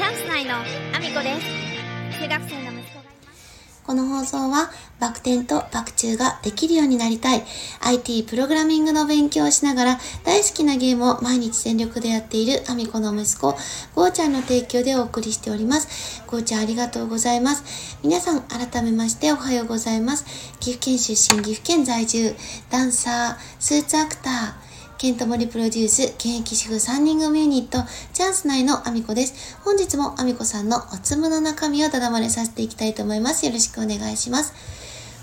[0.00, 7.42] チャンス内のアミコです中学生の息子がいますこの放送はバク転とバク宙ができるようになりたい
[7.82, 13.54] IT プログラミングの勉強をしながら大好きなゲームを毎日全力でやっているアミコの息子、
[13.94, 16.22] ゴーちゃんの提供でお送りしております。
[16.26, 17.98] ゴーちゃんありがとうございます。
[18.02, 20.24] 皆さん改めましておはようございます。
[20.60, 22.34] 岐阜県出身、岐阜県在住、
[22.70, 24.69] ダンサー、スーツアクター、
[25.00, 27.78] ケントモリプロデュース、現役主婦3人組ユニット、
[28.12, 29.56] チャンス内のアミコです。
[29.64, 33.46] 本日もアミコさんのおつむの中身をただまれさせていきたいと思います。
[33.46, 34.52] よろしくお願いします。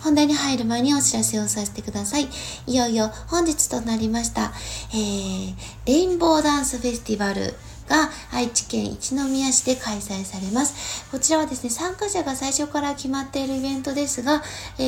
[0.02, 2.28] 本題に入る前にお知らせをさせてください。
[2.66, 4.52] いよいよ本日となりました、
[4.94, 7.54] えー、レインボーダンスフェスティバル
[7.88, 11.06] が愛知県一宮市で開催されます。
[11.12, 14.42] こちらはですね、参加者が最初から決まっているイベントですが、
[14.80, 14.82] え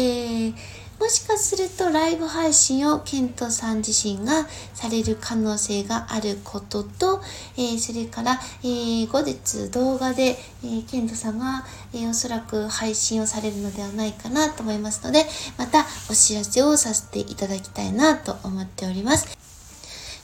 [0.47, 0.53] ー
[0.99, 7.21] もしかするとライブ配信をケントさん自身がされる可能性があることと、
[7.57, 15.25] えーそれから、えー後日動画で、えーケントさんが、えーおそらく配信をされるのではないかなと思いますので、
[15.57, 19.37] またお知らせをさせていただきたいなと思っております。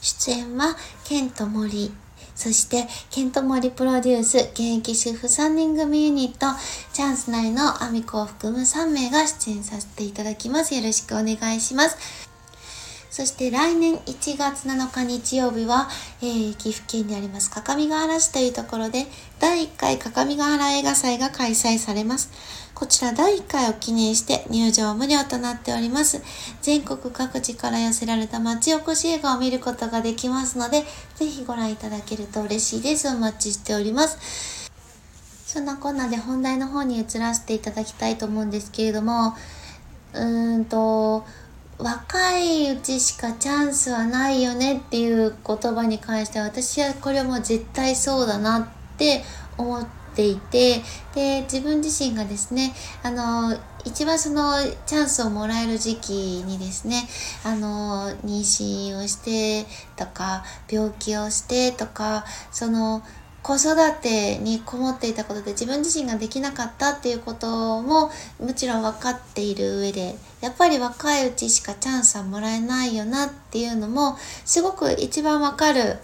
[0.02, 1.90] 出演はケント森
[2.36, 6.46] そして、ケントモリプロデュース、現役主婦3人組ユニット、
[6.92, 10.74] チャンス内のアミコを含む3名が出演させていただきます。
[10.74, 12.25] よろしくお願いします。
[13.10, 15.88] そして来年1月7日日曜日は、
[16.20, 19.06] えー岐阜県にあります各務原市というところで
[19.38, 22.30] 第1回各務原映画祭が開催されます。
[22.74, 26.22] こちら第1回を記念して入場無料となっております。
[26.60, 33.08] 全国各地から寄せられた町おこし映画を見ることができますので、ぜひご覧いただけると嬉しいです。
[33.08, 34.70] お待ちしております。
[35.46, 39.34] そんなこんなで本題の方に移らせていただきたいと思うんですけれども、
[40.12, 41.24] うーんと、
[41.78, 49.22] 若いうちしかチャンスはないよねっていう言葉に関しては私はこれはもう絶対そうだなって
[49.58, 50.82] 思っていて
[51.14, 54.54] で自分自身がですねあの一番その
[54.86, 56.12] チャンスをもらえる時期
[56.46, 57.06] にですね
[57.44, 59.66] あの妊娠をして
[59.96, 63.02] とか病気をしてとかその
[63.46, 75.98] 子育てにこもっていたことで自分自身ができなかったっていうことももちろん分かっている上でやっぱり若いうちしかチャンスはもらえないよなっていうのもすごく一番分かる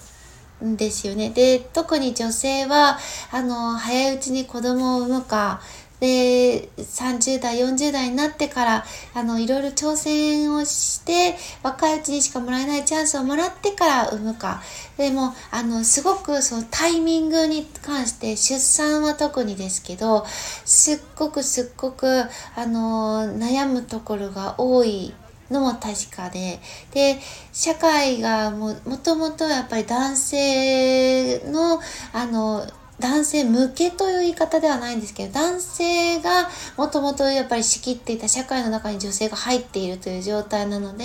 [0.64, 1.30] んですよね。
[1.30, 2.96] で特に女性は
[3.32, 5.60] あの早いうちに子供を産むか
[6.02, 14.60] で30代40代になってからあのいろいろ挑戦をして若いうちにしかもらえないチャンスをもらってから産むか。
[14.96, 22.24] でもあのすごくそのタイミングに関して出産は特にですけどすっごくすっごく
[22.56, 25.14] あの悩むところが多い
[25.52, 26.58] のも確かで
[26.92, 27.20] で
[27.52, 31.80] 社会がももともとやっぱり男性の
[32.12, 32.66] あの
[33.02, 41.04] 男性向けという言い方ではないんですけど男性がもともとやっぱり仕切っていた社会の中に女性が入っているという状態なので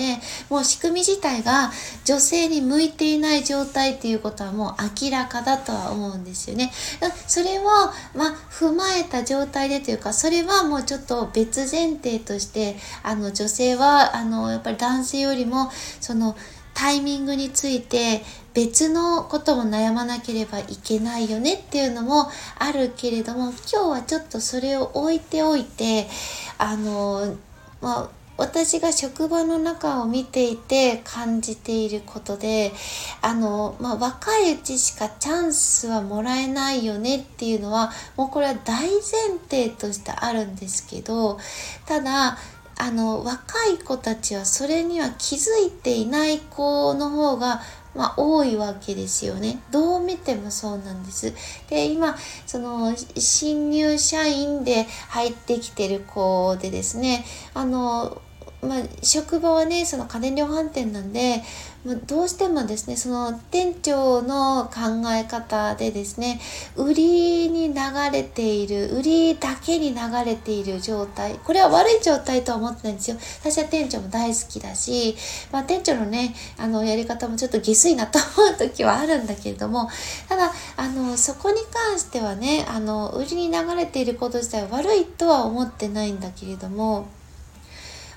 [0.50, 1.72] もう仕組み自体が
[2.06, 6.72] 女性に向いていない状態っていうことはもう明らかだとは思うんですよね。
[7.26, 16.36] それを、まあ、踏まえた状態でというかそれはもうちょっと別前提としてあの女性はあのやっぱり男性よりもその
[16.78, 18.22] タイミングについて
[18.54, 22.30] 別のことも悩まなければいけないよねっていうのも
[22.60, 26.08] あるけれども今日はちょっとそれを置いておいて
[26.60, 27.36] あの
[27.82, 32.72] まあ私が職場の中を見ていて感じていることで
[33.24, 39.00] あの、まあ、若いうちしかチャンスはもらえないよねっていうのはもうこれは大前
[39.50, 41.40] 提としてあるんですけど
[41.88, 42.38] ただ
[42.80, 47.62] あの若い子たちはそれには気づいていない子の方が
[47.98, 49.60] まあ、多いわけですよね。
[49.72, 51.34] どう見てもそうなんです。
[51.68, 58.22] で、今、その、新入社員で入ってきてる子でですね、あの、
[58.62, 61.44] まあ、職場はね、その家電量販店なんで、
[61.88, 66.42] ま、どうしてもですね、その店長の考え方でですね、
[66.76, 67.80] 売りに流
[68.12, 71.40] れている、売りだけに流れている状態。
[71.46, 73.18] これは悪い状態とは思ってないんですよ。
[73.40, 75.16] 私は店長も大好きだし、
[75.50, 79.90] まあ、店長のね、あの、やり方もちょっと下水なと思う時はあるんだけれども、
[80.28, 87.08] ただ、あの、そこに関してはね、あの、売りに流れていること自体は悪いとは思ってないんだけれども、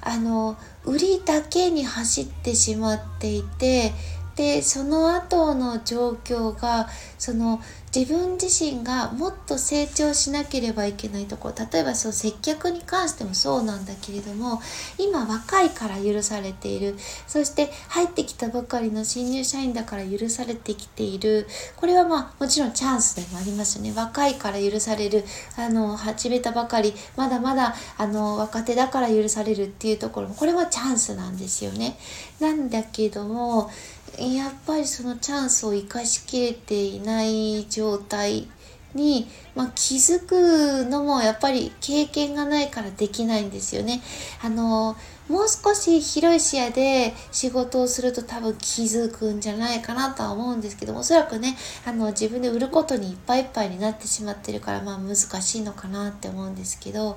[0.02, 3.93] あの売りだけに走ってしまっていて
[4.37, 6.88] でその後の状況が
[7.20, 7.61] その
[7.94, 14.62] 自分自身がもっと成長しなければいけないところ例えばそう接客に関してもそうなんだけれども
[14.96, 16.96] 今若いから許されている。
[17.26, 21.46] そして入ってきたばかりの新入社員だから許されてきている。
[21.76, 23.93] これはまあもちろんチャンスでもありますよね。
[23.94, 25.25] 若いから許される。
[25.56, 31.99] あの始めたばかりまだまだあの若手だから許されるっていうところもこれはチャンスなんですよね。
[32.40, 33.70] なんだけども
[34.19, 38.49] やっぱりそのチャンスを生かしきれていない状態
[38.95, 44.01] に、まあ、気づくのもやっぱり経験がないからできないんですよね。
[44.43, 44.97] あの
[45.29, 57.17] もう少し広い視野で仕事をすると多分気づくんじゃないかなとは思うんですけどおそらくねあの自分で売ることにいっぱいいっぱいになってしまってるからまあ難しいのかなって思うんですけど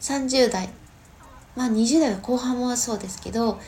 [0.00, 0.70] 30代
[1.54, 3.60] まあ20代の後半もそうですけど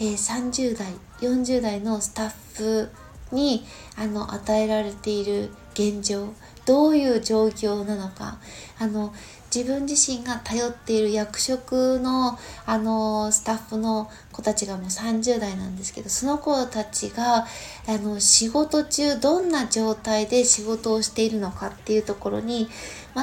[0.00, 2.90] えー、30代40代のスタッフ
[3.32, 3.64] に
[3.96, 6.32] あの与えられている現状
[6.66, 8.38] どういう状況なのか。
[8.78, 9.12] あの
[9.54, 17.46] 自分自身が頼っている役職のあのスタッフの子たちがもう30代なんですけどその子たちが
[17.86, 22.68] あの仕事中どんな状態で仕事をしているのかっていうところに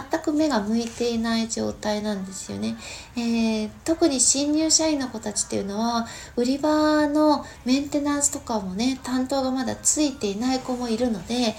[0.09, 2.75] 全く目が向いていない状態なんですよね、
[3.15, 6.05] えー、特に新入社員の子たちっていうのは
[6.35, 11.55] 売り場のメンテナンスとかもね担当がまだついていない子もいるので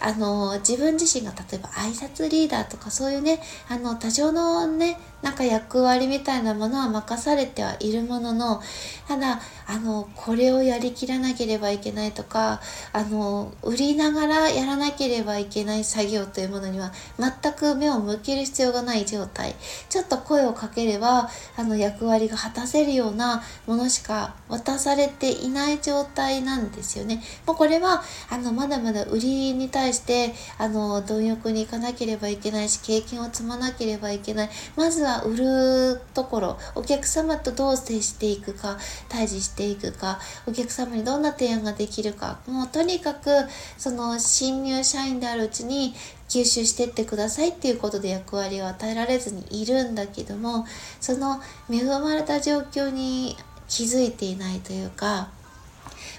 [0.00, 8.62] あの自分自身が例えば挨拶リーダーとかそういうねあの多少のねなんか役割みたいなものは任されてはいるものの
[9.08, 12.60] ただあのこれをやりきらなければいけないとか
[12.92, 19.54] あの売りながらやらなければいけない作業というものには全く目を向ける必要がない状態。
[19.88, 27.22] ちょっと声をかければあの役割が果たせるようなものしか渡されていない状態なんですよね。
[27.46, 34.50] もうこれはあのまだまだ売りに対してあの貪欲に行かなければいけないし経験を積まなければいけない。
[34.76, 36.58] まずは売るところ。
[36.74, 38.78] お客様とどう接していくか
[39.08, 40.18] 対峙していくか。
[40.46, 42.40] お客様にどんな提案ができるか。
[42.46, 43.30] もうとにかく
[43.76, 45.94] その新入社員であるうちに
[46.28, 50.66] 吸収してってくださいっていうことで役割を与えられずにいるんだけども
[51.00, 51.40] その
[51.70, 53.36] 恵まれた状況に
[53.68, 55.30] 気づいていないというか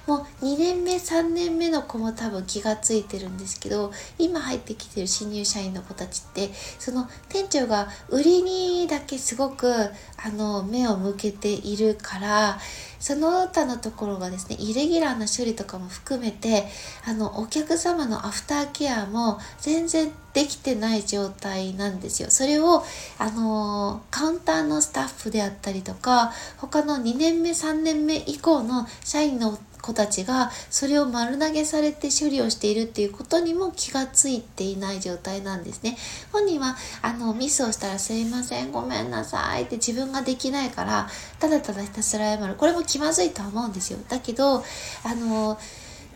[0.09, 12.57] もう2年目3年目の子も多分気がついてるんですけど今入ってきてる新入社員の子たちってその店長が売りにだけすごくあの目を向けているから
[12.99, 16.65] その他のところがですねイレギュラーな処理とかも含めて
[17.05, 22.29] あのお客様のアフターケアも全然できてない状態なんですよ。
[22.29, 22.83] それを
[23.17, 35.97] あのカウンターのスタッフであったりとか他の2年目3年目以降の社員の子たちがそれを丸投げされて処理をしているっていうことにも気がついていない状態なんですね。
[36.31, 41.07] 本人はあのミスをしたらすいませんごめんなさいって自分ができないから
[41.39, 43.99] ただただひたすら謝るこれも気まずいとは思うんですよ。
[44.09, 44.63] だけど
[45.03, 45.57] あの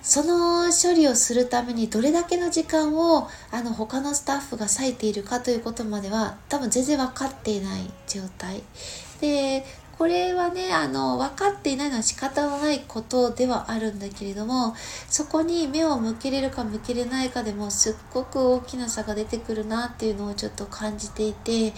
[0.03, 8.61] その処理をするためにどれだけの時間をあの他のスタッフが割いているかということまでは多分全然分かっていない状態
[9.21, 9.65] で
[9.97, 14.75] これはねあの分かっていないのは仕方のないことではあるんだけれども
[15.07, 21.73] そこに目を向けれるか向けれないかでもすっごく大きな差が出てくるなっていうのをちょっと感じていて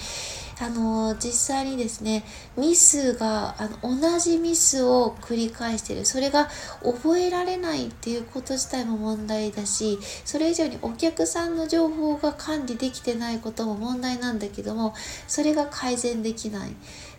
[0.61, 2.23] あの実際にですね
[2.57, 6.47] ミスがあの同じミスを繰り返してるそれが
[6.81, 14.93] 覚えられないっていうこと自体も問題だしそれ以上にお客さんの情報が管理できてないことも問題なんだけども
[15.27, 16.71] それが改善できない。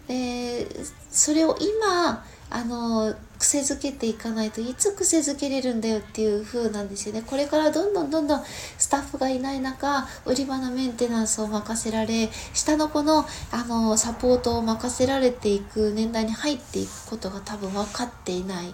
[0.08, 0.66] で
[1.10, 7.22] それを今あの癖づけていかないといつ癖づけれるんだよっていう風なんですよね。
[7.26, 8.44] これからどんどんどんどん
[8.78, 18.72] スタッフがいない中売り場のメンテナンスを任せられ下の子のあのサポートを任せられていく年代に入っていくことが多分分かっていない。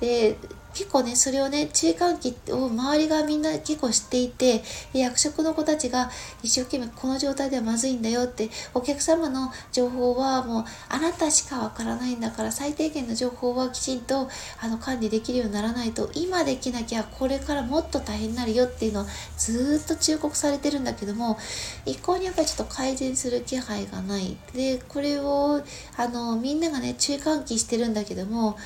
[0.00, 0.36] で
[0.72, 6.10] 結構ね、それをね、注意喚起を周りがみんな結構知っていて、役職の子たちが
[6.44, 14.28] 一生懸命この状態ではまずいんだよって、お客様の情報はもうあなたしかわからないんだから、最低限の情報はきちんと
[14.60, 21.36] あの管理できるようにならないと、今できなきゃこれからもっと大変になるよっていうのをずっと忠告されてるんだけども、
[21.84, 24.36] 一向にやっぱりちょっと改善する気配がない。
[24.54, 25.64] で、これを
[25.96, 28.56] あのみんながね、注意喚起してるんだけども、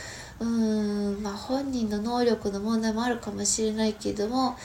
[0.45, 4.57] うーんまあ本人の能力の問題もあるかもしれないけども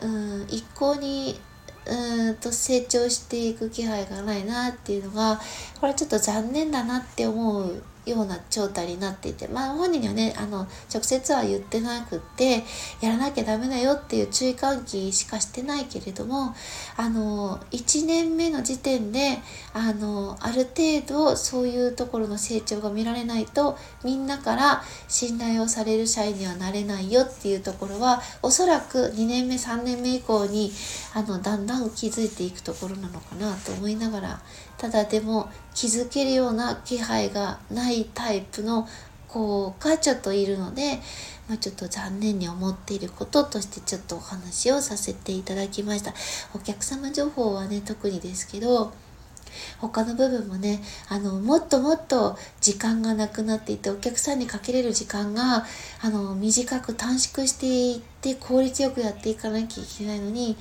[0.00, 1.40] うん一向に
[1.86, 5.40] うんと成長していく気配がないなっていうのが
[5.80, 12.64] これちょっと残念だなって思うような状態になっていて、まあ本人にはね、あの、直接は言ってなくって、
[13.00, 16.54] やらなきゃダメだよっていう注意喚起しかしてないけれども、
[16.96, 19.38] あの、1年目の時点で、
[19.72, 30.72] あの、ある程度そういうところの成長が見られないと、みんなから信頼をされる社員にはなれないよっていうところは、おそらく2年目、3年目以降に、
[31.14, 34.40] あの、だんだん気づいていくところなのかなと思いながら、
[34.78, 38.88] ただでも気づけるような気配がないタイプの
[39.26, 40.98] 子がちょっといるので、
[41.48, 46.14] まあ、ちょっと残念に思っていることとしてちょっとお話をさせていただきました。
[46.54, 48.92] お客様情報はね、特にですけど、
[49.78, 55.64] 他の部分もね、あの、もっともっと時間がなくなっていて、お客さんにかけれる時間が、
[56.00, 60.56] あの、短く短縮していって効率よくやっていかなきゃいけないのに、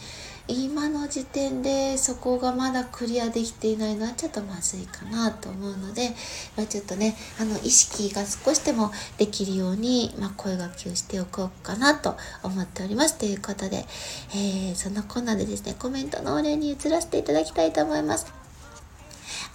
[0.48, 6.12] 今の時点でそこがまだクリアできていないのはちょっとまずいかなと思うので、
[6.56, 13.86] ま、ちょっとねあの意識が少しでもできるように、まあ、声がけをしておこうかなと思っておりますということで、
[14.34, 18.32] えー、そのコーナーでですねコメントのお礼に移らせていただきたいと思います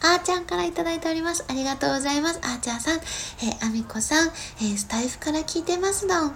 [0.04, 1.44] あーちゃんからいただいております。
[1.48, 2.40] ありがとうございます。
[2.42, 6.32] あーちゃんさん、えー、あみこさん、えー、スタイフから聞いてますのん。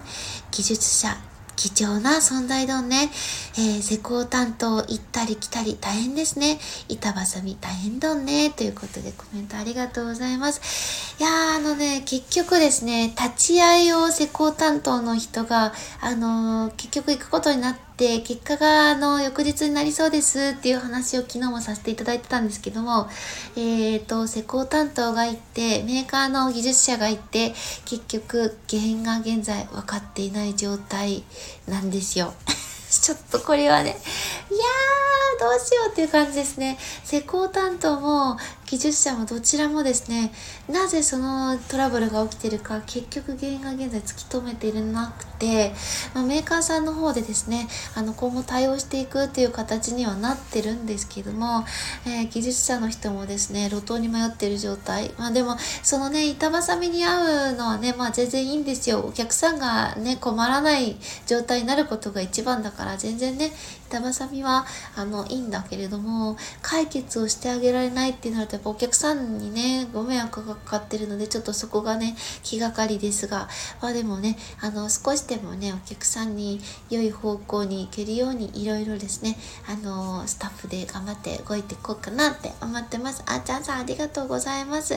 [0.53, 1.17] 技術者、
[1.57, 3.11] 貴重な存在丼ね。
[3.57, 6.59] えー、施工担当行ったり来たり大変ですね。
[6.89, 8.51] 板挟み大変丼ね。
[8.51, 11.17] ということでコメントありがとうございます。
[11.19, 23.09] いやー、あのね、結局ですね、立ち会いを施工担当の人が、あのー、結局行くことになって、結果が、あの、翌日になりそうですっていう話を昨日もさせていただいてたんですけども、
[23.57, 27.55] えっ、ー、と、施工担当が行って、メーカーの技術者が行って、
[27.87, 31.25] 結局、原因が現在分かっていない状態
[31.67, 32.35] なんですよ。
[32.91, 36.79] ちょっとこれはね、いやー、どうしようっていう感じですね。
[37.03, 40.33] 施工担当も技術者もどちらもですね、
[40.69, 45.73] なぜそのトラブルが起きてるか、結局原因が現在突き止めていなくて、
[46.15, 51.65] まあ、メーカーさんの方でですね、あの、今後対応していくっていう形にはなってるんですけども、
[52.07, 55.13] えー、技術者の人もですね、路頭に迷ってる状態。
[55.17, 59.01] まあでも、そのね、板挟みに合うのはね、まあ全然いいんですよ。
[59.07, 60.97] お客さんがね、困らない
[61.27, 63.53] 状態になることが一番だから全然ね
[63.89, 64.67] 板挟みは
[64.97, 73.49] あのいいんだけれども解決をしてあげられないってなるとやっぱお客さんにねご迷惑がかかってるのでちょっとそこがね気がかりですが
[73.81, 79.37] まあでもねあの少しでもねお客さんに良い方向に行けるようにいろいろですね
[79.69, 83.23] あのスタッフで頑張って動いていこうかなって思ってます。
[83.27, 84.95] あーちゃんさんありがとうございます。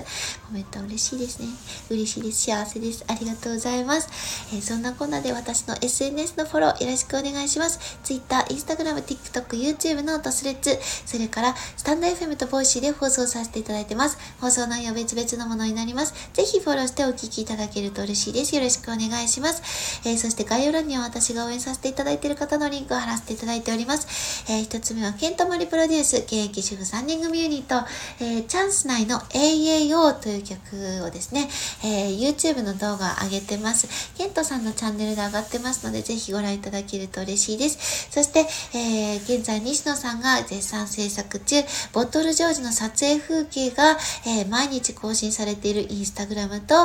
[0.48, 1.48] コメント嬉しいですね。
[1.90, 2.44] 嬉しいです。
[2.44, 3.04] 幸せです。
[3.08, 4.10] ありがとうございます、
[4.54, 8.00] えー、そんなこんなで私の SNS のフォローよろしくお願いします。
[8.04, 8.46] Twitter、
[8.80, 14.18] Instagram、TikTok、YouTube のトスレッツ、それからスタンド FM とボイシーで放送させていただいてます。
[14.40, 16.14] 放送内容別々のものになります。
[16.34, 18.56] ぜひフォローしてお聞きいただけると嬉しいです。
[18.56, 20.08] よろしくお願いします。
[20.08, 24.46] えー、そして概要欄には私が応援させていただいている方のリンクを貼らせていただいております。
[24.50, 27.86] えー、一つ目はケントモリプロデュース、現役主婦3人組ユニット、
[28.24, 31.50] えー、チャンス内の AAO という曲をですね、
[31.84, 33.88] えー、YouTube の動画上げてます。
[34.18, 38.08] ケントさんのチャンネルで上がってますので、ぜひご覧いただけると嬉しいです。
[38.12, 43.98] そして、えー、現在西野さんが絶賛制作中、ボトルジョージの撮影風景が、
[44.28, 46.76] えー、毎日更新されているインスタグラムと、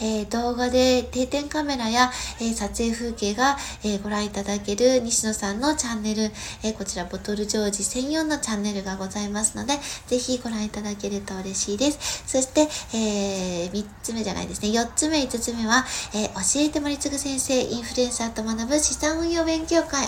[0.00, 2.10] えー、動画で定点カメラや、
[2.40, 6.30] え撮影風景が、えご覧いただける西野さんのチャンネル、
[6.62, 9.74] えこちらボトルジョージ専用のチャンネルがございますので、
[10.06, 12.24] ぜひご覧いただけると嬉しいです。
[12.26, 15.84] そして、え3つ目じゃないですね、4つ目、5つ目は、
[16.14, 20.04] え教えて森次先生、インフルエンサーと学ぶ資産運用勉強会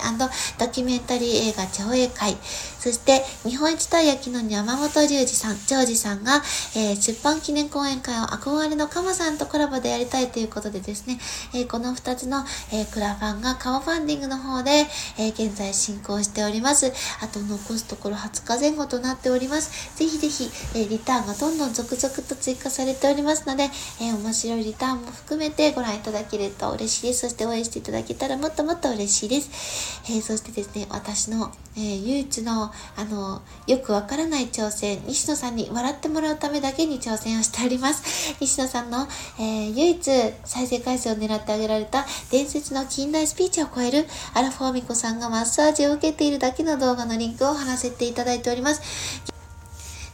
[0.57, 2.37] ドキュメンタリー映画上映会、
[2.79, 6.41] そして日本一たい焼きの山本隆二さん、ジョージさんが、
[6.75, 11.19] えー、出版記念講演会を憧れのカモさんとコラボでやりたいということでですね、
[11.53, 14.85] えー、この2つの、えー、クラファンがカモファンディングの方で、
[15.17, 16.91] え現在進行しております。
[17.21, 19.97] あと残すところ20日前後となっております。
[19.97, 23.69] ぜひぜひ、えリターンがどんどん続々と追加されておりますので、
[24.01, 27.21] え面白いリターンも含めてご覧いただけると嬉しいです。
[27.21, 30.01] そして応援していただけたらもっともっと嬉しいです。
[30.09, 38.33] えそしてですね、私私の、えー、唯一の、あの、よくわからない挑戦、西野さんに笑ってもらうためだけに挑戦をしております。
[38.39, 39.07] 西野さんの、
[39.39, 40.11] えー、唯一
[40.45, 48.81] 再生回数を狙ってあげられた伝説の近代スピーチを超えるアラフォーミコさんがマッサージを受けているだけの動画のリンクを貼らせていただいております。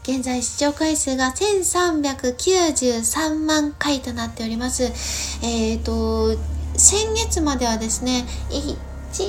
[0.03, 4.83] 現在視聴回数が1393万回となっております。
[5.41, 6.37] えっ、ー、と、
[6.77, 8.77] 先月まではですね、1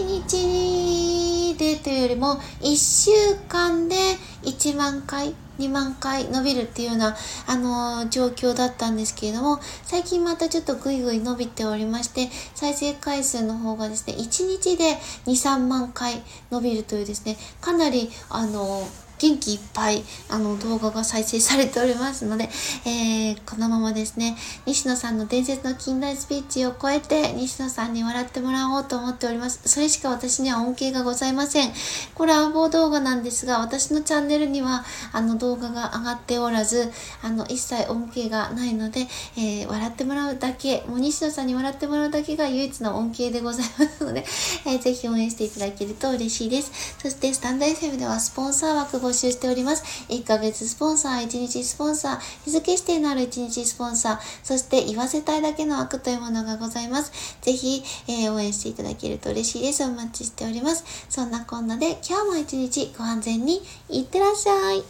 [0.02, 3.96] 日でというよりも1週間で
[4.42, 14.96] 1万回2万回伸びるっていうような、あのー、状況だったんですけれども、最近またちょっとぐいぐい伸びておりまして、再生回数の方がですね、1日で
[15.26, 22.50] 2、3万回伸びるというですね、かなり、あのー元気いっぱいあの動画が再生されておりますので、
[22.84, 29.66] えー、このままですね、西野さんの伝説の近代スピーチを超えて西野さんに笑ってもらおうと思っております。
[29.66, 31.72] それしか私には恩恵がございません。
[32.14, 39.06] これは暴動画なんですが、私のチャンネルにはあの動画が上がっておらず、あの一切恩恵がないので、
[39.38, 44.26] えー、笑ってもらうだけ、もう西野さんに笑ってもらうだけが唯一の恩恵でございますので、
[44.66, 46.98] えー、ぜひ応援していただけると嬉しいです。
[46.98, 50.06] そしてスタンド FM ではスポンサー枠募集しております。
[50.08, 57.38] 1ヶ月スポンサー、1日スポンサー、日付指定のある1日スポンサー、そして言わせたいだけの枠というものがございます。
[57.40, 59.84] ぜひ、えー、応援していただけると嬉しいです。
[59.84, 60.84] お待ちしております。
[61.08, 64.82] そんなこんなで今日も一日ご安全にいってらっしゃい。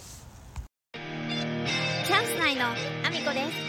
[2.07, 3.64] チャンス内のあみこです。